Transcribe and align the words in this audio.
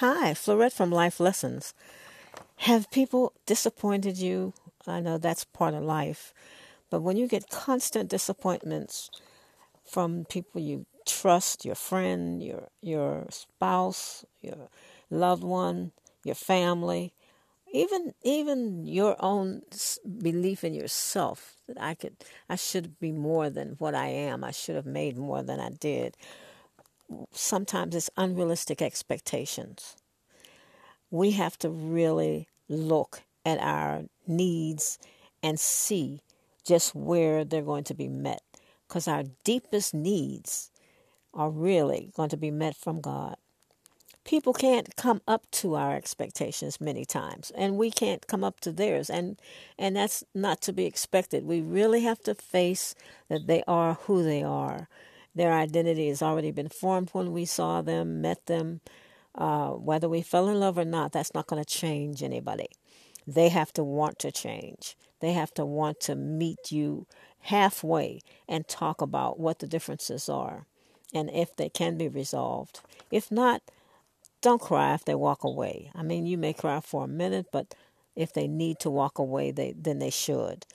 Hi, 0.00 0.32
Florette 0.32 0.72
from 0.72 0.90
Life 0.90 1.20
Lessons. 1.20 1.74
Have 2.60 2.90
people 2.90 3.34
disappointed 3.44 4.16
you? 4.16 4.54
I 4.86 5.00
know 5.00 5.18
that's 5.18 5.44
part 5.44 5.74
of 5.74 5.82
life. 5.82 6.32
But 6.88 7.02
when 7.02 7.18
you 7.18 7.28
get 7.28 7.50
constant 7.50 8.08
disappointments 8.08 9.10
from 9.84 10.24
people 10.24 10.62
you 10.62 10.86
trust, 11.06 11.66
your 11.66 11.74
friend, 11.74 12.42
your 12.42 12.68
your 12.80 13.26
spouse, 13.28 14.24
your 14.40 14.70
loved 15.10 15.44
one, 15.44 15.92
your 16.24 16.34
family, 16.34 17.12
even 17.70 18.14
even 18.22 18.86
your 18.86 19.16
own 19.18 19.60
belief 20.22 20.64
in 20.64 20.72
yourself 20.72 21.56
that 21.68 21.78
I 21.78 21.92
could 21.92 22.16
I 22.48 22.56
should 22.56 22.98
be 23.00 23.12
more 23.12 23.50
than 23.50 23.76
what 23.76 23.94
I 23.94 24.06
am. 24.06 24.44
I 24.44 24.50
should 24.50 24.76
have 24.76 24.86
made 24.86 25.18
more 25.18 25.42
than 25.42 25.60
I 25.60 25.68
did. 25.68 26.16
Sometimes 27.32 27.94
it's 27.94 28.10
unrealistic 28.16 28.80
expectations. 28.80 29.96
We 31.10 31.32
have 31.32 31.58
to 31.58 31.70
really 31.70 32.48
look 32.68 33.22
at 33.44 33.58
our 33.58 34.04
needs 34.26 34.98
and 35.42 35.58
see 35.58 36.20
just 36.64 36.94
where 36.94 37.44
they're 37.44 37.62
going 37.62 37.84
to 37.84 37.94
be 37.94 38.08
met 38.08 38.42
because 38.86 39.08
our 39.08 39.24
deepest 39.44 39.94
needs 39.94 40.70
are 41.32 41.50
really 41.50 42.10
going 42.14 42.28
to 42.28 42.36
be 42.36 42.50
met 42.50 42.76
from 42.76 43.00
God. 43.00 43.36
People 44.24 44.52
can't 44.52 44.94
come 44.96 45.22
up 45.26 45.50
to 45.50 45.74
our 45.74 45.96
expectations 45.96 46.80
many 46.80 47.04
times 47.04 47.50
and 47.56 47.78
we 47.78 47.90
can't 47.90 48.26
come 48.26 48.44
up 48.44 48.60
to 48.60 48.70
theirs 48.70 49.08
and 49.08 49.40
and 49.78 49.96
that's 49.96 50.22
not 50.34 50.60
to 50.62 50.72
be 50.72 50.84
expected. 50.84 51.44
We 51.44 51.60
really 51.60 52.02
have 52.02 52.20
to 52.24 52.34
face 52.34 52.94
that 53.28 53.46
they 53.46 53.64
are 53.66 53.94
who 53.94 54.22
they 54.22 54.42
are 54.42 54.88
their 55.34 55.52
identity 55.52 56.08
has 56.08 56.22
already 56.22 56.50
been 56.50 56.68
formed 56.68 57.10
when 57.12 57.32
we 57.32 57.44
saw 57.44 57.82
them 57.82 58.20
met 58.20 58.46
them. 58.46 58.80
Uh, 59.32 59.70
whether 59.70 60.08
we 60.08 60.22
fell 60.22 60.48
in 60.48 60.58
love 60.58 60.76
or 60.76 60.84
not 60.84 61.12
that's 61.12 61.34
not 61.34 61.46
going 61.46 61.62
to 61.62 61.68
change 61.68 62.22
anybody. 62.22 62.66
They 63.26 63.48
have 63.48 63.72
to 63.74 63.84
want 63.84 64.18
to 64.20 64.32
change. 64.32 64.96
They 65.20 65.32
have 65.32 65.54
to 65.54 65.64
want 65.64 66.00
to 66.00 66.16
meet 66.16 66.72
you 66.72 67.06
halfway 67.42 68.20
and 68.48 68.66
talk 68.66 69.00
about 69.00 69.38
what 69.38 69.60
the 69.60 69.68
differences 69.68 70.28
are 70.28 70.66
and 71.14 71.30
if 71.30 71.54
they 71.54 71.68
can 71.68 71.96
be 71.96 72.08
resolved. 72.08 72.80
If 73.10 73.30
not 73.30 73.62
don't 74.40 74.60
cry 74.60 74.94
if 74.94 75.04
they 75.04 75.14
walk 75.14 75.44
away. 75.44 75.90
I 75.94 76.02
mean, 76.02 76.26
you 76.26 76.38
may 76.38 76.52
cry 76.52 76.80
for 76.80 77.04
a 77.04 77.08
minute, 77.08 77.46
but 77.52 77.74
if 78.16 78.32
they 78.32 78.48
need 78.48 78.78
to 78.80 78.90
walk 78.90 79.18
away, 79.18 79.50
they 79.50 79.74
then 79.76 79.98
they 79.98 80.10
should, 80.10 80.66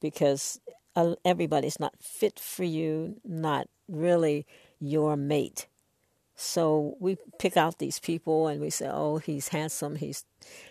because 0.00 0.60
uh, 0.96 1.14
everybody's 1.24 1.80
not 1.80 1.94
fit 2.00 2.38
for 2.38 2.64
you, 2.64 3.16
not 3.24 3.68
really 3.92 4.46
your 4.80 5.16
mate. 5.16 5.66
So 6.34 6.96
we 6.98 7.18
pick 7.38 7.56
out 7.56 7.78
these 7.78 8.00
people 8.00 8.48
and 8.48 8.60
we 8.60 8.70
say, 8.70 8.88
"Oh, 8.90 9.18
he's 9.18 9.48
handsome, 9.48 9.96
he's 9.96 10.24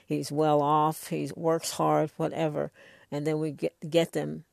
he's 0.05 0.31
well 0.31 0.61
off, 0.61 1.07
he 1.07 1.31
works 1.35 1.71
hard, 1.71 2.11
whatever," 2.17 2.71
and 3.11 3.25
then 3.25 3.39
we 3.39 3.51
get 3.51 3.73
get 3.89 4.11
them 4.13 4.43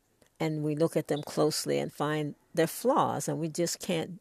and 0.41 0.63
we 0.63 0.77
look 0.77 0.97
at 0.97 1.09
them 1.09 1.23
closely 1.23 1.79
and 1.79 1.93
find 1.93 2.37
their 2.55 2.69
flaws, 2.69 3.27
and 3.29 3.41
we 3.41 3.49
just 3.49 3.81
can't 3.81 4.21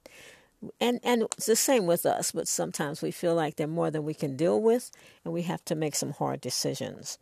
and 0.79 0.99
and 1.03 1.23
it's 1.23 1.45
the 1.45 1.55
same 1.55 1.85
with 1.85 2.05
us 2.05 2.31
but 2.31 2.47
sometimes 2.47 3.01
we 3.01 3.11
feel 3.11 3.35
like 3.35 3.55
they're 3.55 3.67
more 3.67 3.91
than 3.91 4.03
we 4.03 4.13
can 4.13 4.35
deal 4.35 4.61
with 4.61 4.91
and 5.23 5.33
we 5.33 5.43
have 5.43 5.63
to 5.65 5.75
make 5.75 5.95
some 5.95 6.13
hard 6.13 6.41
decisions. 6.41 7.17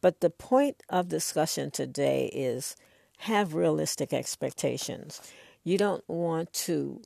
But 0.00 0.20
the 0.20 0.30
point 0.30 0.82
of 0.90 1.08
discussion 1.08 1.70
today 1.70 2.30
is 2.34 2.76
have 3.18 3.54
realistic 3.54 4.12
expectations 4.12 5.20
you 5.64 5.78
don't 5.78 6.04
want 6.08 6.52
to 6.52 7.00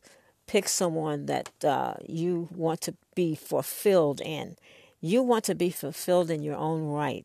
pick 0.47 0.69
someone 0.69 1.27
that 1.27 1.65
uh, 1.65 1.95
you 2.07 2.49
want 2.55 2.81
to 2.83 2.95
be 3.15 3.35
fulfilled 3.35 4.21
in. 4.21 4.57
You 5.01 5.23
want 5.23 5.45
to 5.45 5.55
be 5.55 5.71
fulfilled 5.71 6.31
in 6.31 6.43
your 6.43 6.57
own 6.57 6.85
right. 6.85 7.25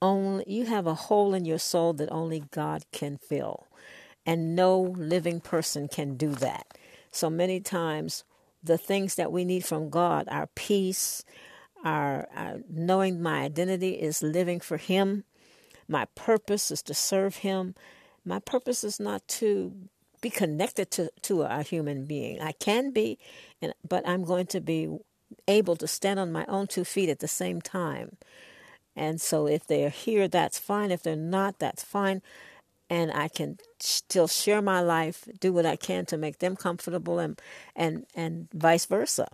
Only 0.00 0.44
you 0.46 0.64
have 0.66 0.86
a 0.86 0.94
hole 0.94 1.34
in 1.34 1.44
your 1.44 1.58
soul 1.58 1.92
that 1.94 2.10
only 2.10 2.44
god 2.50 2.84
can 2.92 3.18
fill. 3.18 3.66
And 4.24 4.56
no 4.56 4.80
living 4.80 5.40
person 5.40 5.88
can 5.88 6.16
do 6.16 6.30
that. 6.36 6.66
So 7.12 7.28
many 7.28 7.60
times, 7.60 8.24
the 8.62 8.78
things 8.78 9.16
that 9.16 9.32
we 9.32 9.44
need 9.44 9.64
from 9.64 9.90
God, 9.90 10.26
our 10.30 10.46
peace, 10.46 11.24
our, 11.84 12.28
our 12.34 12.60
knowing 12.68 13.22
my 13.22 13.42
identity 13.42 13.92
is 13.92 14.22
living 14.22 14.60
for 14.60 14.76
Him, 14.76 15.24
my 15.88 16.06
purpose 16.14 16.70
is 16.70 16.82
to 16.82 16.94
serve 16.94 17.36
Him. 17.36 17.74
My 18.24 18.38
purpose 18.38 18.84
is 18.84 19.00
not 19.00 19.26
to 19.28 19.72
be 20.20 20.30
connected 20.30 20.90
to, 20.92 21.10
to 21.22 21.42
a 21.42 21.62
human 21.62 22.04
being. 22.04 22.40
I 22.40 22.52
can 22.52 22.90
be, 22.90 23.18
and, 23.62 23.74
but 23.86 24.06
I'm 24.06 24.24
going 24.24 24.46
to 24.48 24.60
be 24.60 24.88
able 25.48 25.76
to 25.76 25.86
stand 25.86 26.20
on 26.20 26.32
my 26.32 26.44
own 26.46 26.66
two 26.66 26.84
feet 26.84 27.08
at 27.08 27.20
the 27.20 27.28
same 27.28 27.60
time. 27.60 28.16
And 28.96 29.20
so 29.20 29.46
if 29.46 29.66
they're 29.66 29.90
here, 29.90 30.28
that's 30.28 30.58
fine. 30.58 30.90
If 30.90 31.02
they're 31.02 31.16
not, 31.16 31.58
that's 31.58 31.84
fine 31.84 32.22
and 32.90 33.12
I 33.12 33.28
can 33.28 33.58
still 33.78 34.26
share 34.26 34.60
my 34.60 34.80
life, 34.80 35.28
do 35.38 35.52
what 35.52 35.64
I 35.64 35.76
can 35.76 36.04
to 36.06 36.18
make 36.18 36.40
them 36.40 36.56
comfortable, 36.56 37.20
and 37.20 37.40
and 37.76 38.04
and 38.14 38.48
vice 38.52 38.84
versa. 38.84 39.28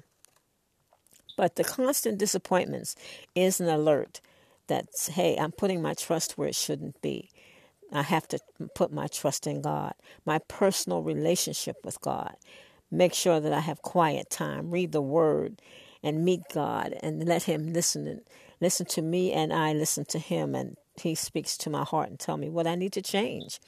But 1.36 1.56
the 1.56 1.64
constant 1.64 2.18
disappointments 2.18 2.94
is 3.34 3.58
an 3.60 3.68
alert 3.68 4.20
that 4.68 4.86
hey, 5.12 5.36
I'm 5.38 5.53
putting 5.53 5.80
my 5.80 5.94
trust 5.94 6.36
where 6.36 6.48
it 6.48 6.54
shouldn't 6.54 7.00
be. 7.00 7.30
I 7.92 8.02
have 8.02 8.26
to 8.28 8.38
put 8.74 8.92
my 8.92 9.06
trust 9.06 9.47
in 9.47 9.62
God, 9.62 9.94
my 10.24 10.38
personal 10.48 11.02
relationship 11.02 11.76
with 11.84 12.00
God. 12.00 12.36
Make 12.91 13.14
sure 13.14 13.41
that 13.41 13.52
I 13.52 13.60
have 13.60 13.82
quiet 13.82 14.30
time, 14.30 14.70
read 14.70 14.92
the 14.92 15.02
Word, 15.02 15.60
and 16.02 16.24
meet 16.24 16.42
God, 16.52 16.97
and 17.02 17.24
let 17.26 17.44
Him 17.44 17.72
listen 17.72 18.06
and 18.06 18.20
listen 18.60 18.86
to 18.86 19.02
me, 19.02 19.32
and 19.32 19.52
I 19.52 19.72
listen 19.72 20.04
to 20.06 20.19
Him, 20.19 20.54
and 20.54 20.76
he 21.00 21.14
speaks 21.14 21.56
to 21.58 21.70
my 21.70 21.84
heart 21.84 22.08
and 22.08 22.19
tell 22.19 22.36
me 22.36 22.48
what 22.48 22.66
I 22.66 22.74
need 22.74 22.92
to 22.94 23.02
change. 23.02 23.60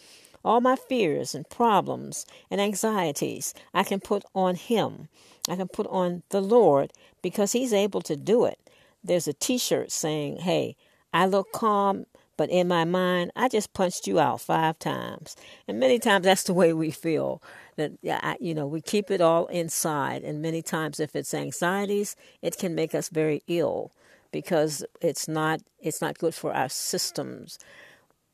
All 0.44 0.60
my 0.60 0.76
fears 0.76 1.34
and 1.34 1.48
problems 1.48 2.24
and 2.50 2.60
anxieties 2.60 3.54
I 3.74 3.82
can 3.82 4.00
put 4.00 4.24
on 4.34 4.54
him. 4.54 5.08
I 5.48 5.56
can 5.56 5.68
put 5.68 5.86
on 5.88 6.22
the 6.30 6.40
Lord 6.40 6.92
because 7.22 7.52
he's 7.52 7.72
able 7.72 8.00
to 8.02 8.16
do 8.16 8.44
it. 8.44 8.58
There's 9.02 9.28
a 9.28 9.32
t-shirt 9.32 9.90
saying, 9.90 10.38
"Hey, 10.38 10.76
I 11.12 11.26
look 11.26 11.52
calm, 11.52 12.06
but 12.38 12.48
in 12.48 12.66
my 12.68 12.84
mind, 12.86 13.30
I 13.36 13.48
just 13.48 13.74
punched 13.74 14.06
you 14.06 14.18
out 14.18 14.40
five 14.40 14.78
times." 14.78 15.36
And 15.68 15.78
many 15.78 15.98
times 15.98 16.24
that's 16.24 16.44
the 16.44 16.54
way 16.54 16.72
we 16.72 16.90
feel. 16.90 17.42
That 17.76 17.92
you 18.40 18.54
know, 18.54 18.66
we 18.66 18.80
keep 18.80 19.10
it 19.10 19.20
all 19.20 19.46
inside, 19.48 20.24
and 20.24 20.40
many 20.40 20.62
times 20.62 20.98
if 20.98 21.14
it's 21.14 21.34
anxieties, 21.34 22.16
it 22.40 22.56
can 22.56 22.74
make 22.74 22.94
us 22.94 23.10
very 23.10 23.42
ill 23.46 23.92
because 24.32 24.84
it's 25.02 25.28
not 25.28 25.60
it's 25.80 26.00
not 26.00 26.18
good 26.18 26.34
for 26.34 26.54
our 26.54 26.70
systems. 26.70 27.58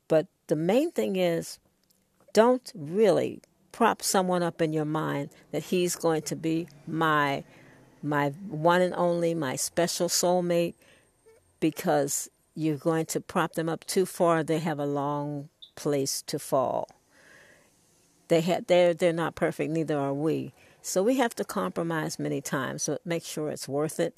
But 0.07 0.27
the 0.47 0.55
main 0.55 0.91
thing 0.91 1.15
is 1.15 1.59
don't 2.33 2.71
really 2.75 3.41
prop 3.71 4.01
someone 4.01 4.43
up 4.43 4.61
in 4.61 4.71
your 4.71 4.85
mind 4.85 5.29
that 5.51 5.63
he's 5.63 5.95
going 5.95 6.21
to 6.21 6.35
be 6.35 6.67
my 6.87 7.43
my 8.01 8.29
one 8.47 8.81
and 8.81 8.93
only, 8.95 9.33
my 9.33 9.55
special 9.55 10.07
soulmate 10.07 10.75
because 11.59 12.29
you're 12.55 12.77
going 12.77 13.05
to 13.07 13.21
prop 13.21 13.53
them 13.53 13.69
up 13.69 13.85
too 13.85 14.05
far, 14.05 14.43
they 14.43 14.59
have 14.59 14.79
a 14.79 14.85
long 14.85 15.49
place 15.75 16.21
to 16.23 16.39
fall. 16.39 16.87
They 18.27 18.41
have 18.41 18.67
they're 18.67 18.93
they're 18.93 19.13
not 19.13 19.35
perfect, 19.35 19.71
neither 19.71 19.99
are 19.99 20.13
we. 20.13 20.53
So 20.81 21.03
we 21.03 21.17
have 21.17 21.35
to 21.35 21.43
compromise 21.43 22.19
many 22.19 22.41
times. 22.41 22.83
So 22.83 22.99
make 23.05 23.23
sure 23.23 23.49
it's 23.49 23.67
worth 23.67 23.99
it. 23.99 24.17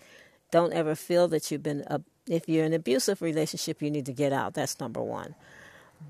Don't 0.51 0.73
ever 0.73 0.95
feel 0.95 1.27
that 1.29 1.49
you've 1.49 1.63
been, 1.63 1.83
uh, 1.87 1.99
if 2.27 2.47
you're 2.47 2.65
in 2.65 2.73
an 2.73 2.79
abusive 2.79 3.21
relationship, 3.21 3.81
you 3.81 3.89
need 3.89 4.05
to 4.05 4.13
get 4.13 4.33
out. 4.33 4.53
That's 4.53 4.79
number 4.79 5.01
one. 5.01 5.35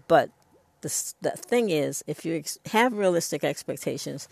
But 0.08 0.32
the, 0.82 1.14
the 1.22 1.32
thing 1.32 1.70
is, 1.70 2.04
if 2.08 2.26
you 2.26 2.36
ex- 2.36 2.60
have 2.72 2.94
realistic 2.94 3.44
expectations, 3.44 4.28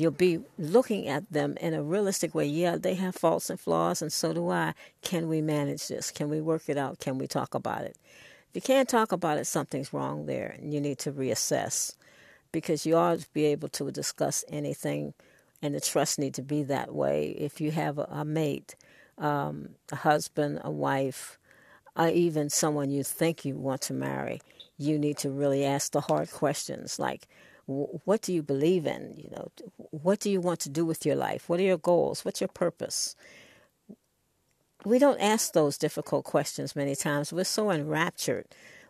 you'll 0.00 0.10
be 0.10 0.40
looking 0.58 1.06
at 1.08 1.30
them 1.30 1.56
in 1.60 1.74
a 1.74 1.82
realistic 1.82 2.34
way. 2.34 2.46
Yeah, 2.46 2.76
they 2.76 2.94
have 2.94 3.14
faults 3.14 3.50
and 3.50 3.60
flaws, 3.60 4.00
and 4.00 4.10
so 4.12 4.32
do 4.32 4.48
I. 4.48 4.72
Can 5.02 5.28
we 5.28 5.42
manage 5.42 5.88
this? 5.88 6.10
Can 6.10 6.30
we 6.30 6.40
work 6.40 6.68
it 6.68 6.78
out? 6.78 7.00
Can 7.00 7.18
we 7.18 7.26
talk 7.26 7.54
about 7.54 7.82
it? 7.82 7.96
If 8.48 8.54
you 8.54 8.62
can't 8.62 8.88
talk 8.88 9.12
about 9.12 9.38
it, 9.38 9.46
something's 9.46 9.92
wrong 9.92 10.24
there, 10.24 10.56
and 10.58 10.72
you 10.72 10.80
need 10.80 10.98
to 11.00 11.12
reassess 11.12 11.94
because 12.50 12.86
you 12.86 12.96
ought 12.96 13.20
to 13.20 13.32
be 13.32 13.44
able 13.44 13.68
to 13.68 13.90
discuss 13.92 14.42
anything, 14.48 15.12
and 15.60 15.74
the 15.74 15.80
trust 15.80 16.18
need 16.18 16.34
to 16.34 16.42
be 16.42 16.62
that 16.64 16.94
way. 16.94 17.28
If 17.38 17.60
you 17.60 17.70
have 17.70 17.98
a, 17.98 18.08
a 18.10 18.24
mate, 18.24 18.74
um, 19.18 19.70
a 19.92 19.96
husband, 19.96 20.60
a 20.64 20.70
wife, 20.70 21.38
or 21.94 22.08
even 22.08 22.48
someone 22.48 22.90
you 22.90 23.04
think 23.04 23.44
you 23.44 23.54
want 23.54 23.82
to 23.82 23.92
marry, 23.92 24.40
you 24.78 24.98
need 24.98 25.18
to 25.18 25.30
really 25.30 25.64
ask 25.64 25.92
the 25.92 26.00
hard 26.00 26.30
questions 26.30 26.98
like, 26.98 27.28
what 27.70 28.22
do 28.22 28.32
you 28.32 28.42
believe 28.42 28.86
in? 28.86 29.14
You 29.16 29.30
know, 29.30 29.48
what 29.90 30.18
do 30.18 30.30
you 30.30 30.40
want 30.40 30.60
to 30.60 30.68
do 30.68 30.84
with 30.84 31.06
your 31.06 31.16
life? 31.16 31.48
What 31.48 31.60
are 31.60 31.64
your 31.64 31.78
goals? 31.78 32.24
What's 32.24 32.40
your 32.40 32.48
purpose? 32.48 33.14
We 34.84 34.98
don't 34.98 35.20
ask 35.20 35.52
those 35.52 35.78
difficult 35.78 36.24
questions 36.24 36.74
many 36.74 36.96
times. 36.96 37.32
We're 37.32 37.44
so 37.44 37.70
enraptured. 37.70 38.46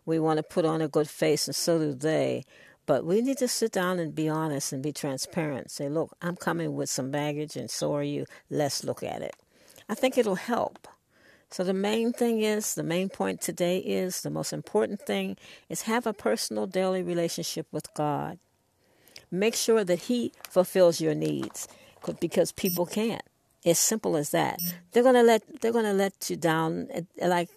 We 0.06 0.18
want 0.18 0.38
to 0.38 0.42
put 0.42 0.64
on 0.64 0.80
a 0.80 0.88
good 0.88 1.08
face, 1.08 1.46
and 1.46 1.54
so 1.54 1.78
do 1.78 1.92
they. 1.94 2.44
But 2.86 3.04
we 3.04 3.20
need 3.20 3.38
to 3.38 3.48
sit 3.48 3.72
down 3.72 3.98
and 3.98 4.14
be 4.14 4.28
honest 4.28 4.72
and 4.72 4.82
be 4.82 4.92
transparent. 4.92 5.70
Say, 5.70 5.88
look, 5.88 6.16
I'm 6.22 6.36
coming 6.36 6.74
with 6.74 6.88
some 6.88 7.10
baggage, 7.10 7.56
and 7.56 7.70
so 7.70 7.94
are 7.94 8.02
you. 8.02 8.24
Let's 8.48 8.82
look 8.82 9.02
at 9.02 9.20
it. 9.20 9.36
I 9.88 9.94
think 9.94 10.16
it'll 10.16 10.36
help. 10.36 10.88
So 11.50 11.64
the 11.64 11.74
main 11.74 12.12
thing 12.12 12.42
is, 12.42 12.74
the 12.74 12.84
main 12.84 13.08
point 13.08 13.40
today 13.40 13.78
is, 13.78 14.22
the 14.22 14.30
most 14.30 14.52
important 14.52 15.02
thing 15.02 15.36
is 15.68 15.82
have 15.82 16.06
a 16.06 16.12
personal 16.12 16.66
daily 16.66 17.02
relationship 17.02 17.66
with 17.72 17.92
God. 17.94 18.38
Make 19.30 19.54
sure 19.54 19.84
that 19.84 20.00
He 20.00 20.32
fulfills 20.48 21.00
your 21.00 21.14
needs 21.14 21.68
because 22.20 22.52
people 22.52 22.86
can't. 22.86 23.22
As 23.64 23.78
simple 23.78 24.16
as 24.16 24.30
that. 24.30 24.58
They're 24.92 25.02
gonna 25.02 25.22
let 25.22 25.60
they're 25.60 25.72
gonna 25.72 25.92
let 25.92 26.30
you 26.30 26.36
down 26.36 26.88
eh, 26.90 27.02
like 27.26 27.50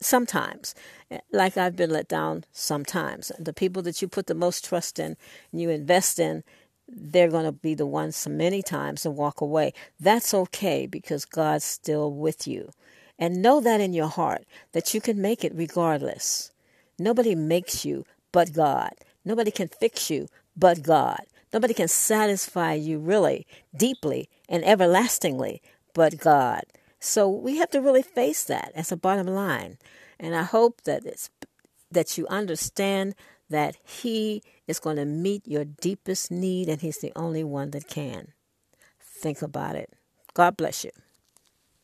sometimes, 0.00 0.74
eh, 1.10 1.18
like 1.32 1.56
I've 1.56 1.76
been 1.76 1.90
let 1.90 2.08
down 2.08 2.44
sometimes. 2.52 3.32
The 3.38 3.52
people 3.52 3.82
that 3.82 4.00
you 4.00 4.08
put 4.08 4.26
the 4.26 4.34
most 4.34 4.64
trust 4.64 4.98
in 4.98 5.16
and 5.52 5.60
you 5.60 5.70
invest 5.70 6.18
in, 6.18 6.42
they're 6.88 7.30
going 7.30 7.44
to 7.44 7.52
be 7.52 7.74
the 7.74 7.86
ones 7.86 8.26
many 8.26 8.62
times 8.62 9.06
and 9.06 9.16
walk 9.16 9.40
away. 9.40 9.72
That's 9.98 10.34
okay 10.34 10.86
because 10.86 11.24
God's 11.24 11.64
still 11.64 12.12
with 12.12 12.46
you. 12.46 12.70
And 13.18 13.42
know 13.42 13.60
that 13.60 13.80
in 13.80 13.92
your 13.92 14.08
heart 14.08 14.44
that 14.72 14.94
you 14.94 15.00
can 15.00 15.20
make 15.20 15.44
it 15.44 15.52
regardless. 15.54 16.52
Nobody 16.98 17.34
makes 17.34 17.84
you 17.84 18.06
but 18.32 18.52
God. 18.52 18.92
Nobody 19.24 19.50
can 19.50 19.68
fix 19.68 20.10
you 20.10 20.28
but 20.56 20.82
God. 20.82 21.20
Nobody 21.52 21.74
can 21.74 21.88
satisfy 21.88 22.74
you 22.74 22.98
really 22.98 23.46
deeply 23.76 24.28
and 24.48 24.64
everlastingly 24.64 25.62
but 25.94 26.18
God. 26.18 26.62
So 27.00 27.28
we 27.28 27.56
have 27.56 27.70
to 27.70 27.80
really 27.80 28.02
face 28.02 28.44
that 28.44 28.72
as 28.74 28.92
a 28.92 28.96
bottom 28.96 29.26
line. 29.26 29.78
And 30.18 30.34
I 30.34 30.42
hope 30.42 30.82
that 30.82 31.04
it's 31.04 31.30
that 31.90 32.16
you 32.16 32.26
understand 32.28 33.14
that 33.48 33.76
he 33.82 34.42
is 34.68 34.78
going 34.78 34.96
to 34.96 35.04
meet 35.04 35.46
your 35.48 35.64
deepest 35.64 36.30
need 36.30 36.68
and 36.68 36.80
he's 36.80 36.98
the 36.98 37.12
only 37.16 37.42
one 37.42 37.72
that 37.72 37.88
can. 37.88 38.28
Think 39.00 39.42
about 39.42 39.74
it. 39.74 39.92
God 40.34 40.56
bless 40.56 40.84
you. 40.84 40.90